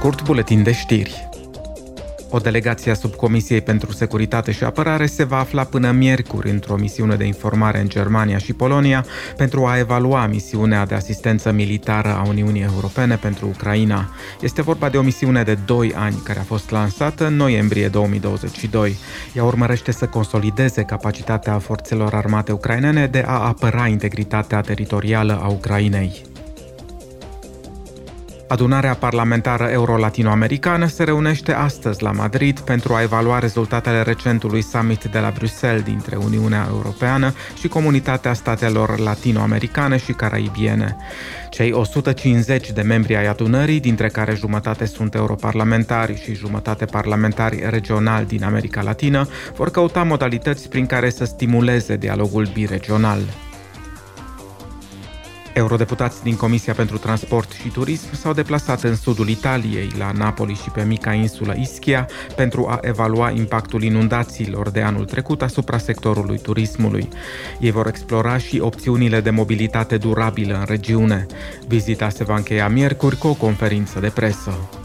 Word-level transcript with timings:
scurt, 0.00 0.22
buletin 0.22 0.62
de 0.62 0.72
știri. 0.72 1.28
O 2.30 2.38
delegație 2.38 2.90
a 2.90 2.94
Subcomisiei 2.94 3.60
pentru 3.60 3.92
Securitate 3.92 4.52
și 4.52 4.64
Apărare 4.64 5.06
se 5.06 5.24
va 5.24 5.38
afla 5.38 5.64
până 5.64 5.90
miercuri 5.90 6.50
într-o 6.50 6.76
misiune 6.76 7.16
de 7.16 7.24
informare 7.24 7.80
în 7.80 7.88
Germania 7.88 8.38
și 8.38 8.52
Polonia 8.52 9.04
pentru 9.36 9.66
a 9.66 9.78
evalua 9.78 10.26
misiunea 10.26 10.86
de 10.86 10.94
asistență 10.94 11.52
militară 11.52 12.08
a 12.08 12.28
Uniunii 12.28 12.62
Europene 12.62 13.16
pentru 13.16 13.46
Ucraina. 13.46 14.08
Este 14.40 14.62
vorba 14.62 14.88
de 14.88 14.96
o 14.96 15.02
misiune 15.02 15.42
de 15.42 15.54
2 15.64 15.92
ani 15.94 16.20
care 16.24 16.38
a 16.38 16.42
fost 16.42 16.70
lansată 16.70 17.26
în 17.26 17.36
noiembrie 17.36 17.88
2022. 17.88 18.96
Ea 19.34 19.44
urmărește 19.44 19.92
să 19.92 20.06
consolideze 20.06 20.82
capacitatea 20.82 21.58
forțelor 21.58 22.14
armate 22.14 22.52
ucrainene 22.52 23.06
de 23.06 23.24
a 23.26 23.46
apăra 23.46 23.86
integritatea 23.86 24.60
teritorială 24.60 25.40
a 25.42 25.48
Ucrainei. 25.48 26.29
Adunarea 28.50 28.94
parlamentară 28.94 29.64
euro-latinoamericană 29.64 30.86
se 30.86 31.04
reunește 31.04 31.52
astăzi 31.52 32.02
la 32.02 32.10
Madrid 32.10 32.60
pentru 32.60 32.94
a 32.94 33.02
evalua 33.02 33.38
rezultatele 33.38 34.02
recentului 34.02 34.62
summit 34.62 35.04
de 35.04 35.18
la 35.18 35.32
Bruxelles 35.34 35.82
dintre 35.82 36.16
Uniunea 36.16 36.66
Europeană 36.70 37.32
și 37.58 37.68
Comunitatea 37.68 38.32
Statelor 38.32 38.98
Latinoamericane 38.98 39.96
și 39.96 40.12
Caraibiene. 40.12 40.96
Cei 41.50 41.72
150 41.72 42.70
de 42.70 42.82
membri 42.82 43.16
ai 43.16 43.26
adunării, 43.26 43.80
dintre 43.80 44.08
care 44.08 44.34
jumătate 44.34 44.84
sunt 44.84 45.14
europarlamentari 45.14 46.20
și 46.22 46.34
jumătate 46.34 46.84
parlamentari 46.84 47.66
regionali 47.68 48.26
din 48.26 48.44
America 48.44 48.82
Latină, 48.82 49.28
vor 49.56 49.70
căuta 49.70 50.02
modalități 50.02 50.68
prin 50.68 50.86
care 50.86 51.10
să 51.10 51.24
stimuleze 51.24 51.96
dialogul 51.96 52.48
biregional. 52.52 53.20
Eurodeputați 55.60 56.22
din 56.22 56.36
Comisia 56.36 56.72
pentru 56.72 56.98
Transport 56.98 57.52
și 57.52 57.68
Turism 57.68 58.14
s-au 58.14 58.32
deplasat 58.32 58.82
în 58.82 58.96
sudul 58.96 59.28
Italiei, 59.28 59.90
la 59.98 60.10
Napoli 60.12 60.54
și 60.54 60.70
pe 60.70 60.82
mica 60.82 61.12
insulă 61.12 61.54
Ischia, 61.58 62.08
pentru 62.36 62.66
a 62.66 62.78
evalua 62.82 63.30
impactul 63.30 63.82
inundațiilor 63.82 64.70
de 64.70 64.80
anul 64.80 65.04
trecut 65.04 65.42
asupra 65.42 65.78
sectorului 65.78 66.38
turismului. 66.38 67.08
Ei 67.60 67.70
vor 67.70 67.86
explora 67.86 68.38
și 68.38 68.60
opțiunile 68.60 69.20
de 69.20 69.30
mobilitate 69.30 69.96
durabilă 69.96 70.58
în 70.58 70.64
regiune. 70.66 71.26
Vizita 71.66 72.08
se 72.08 72.24
va 72.24 72.36
încheia 72.36 72.68
miercuri 72.68 73.16
cu 73.16 73.26
o 73.26 73.34
conferință 73.34 74.00
de 74.00 74.08
presă. 74.08 74.79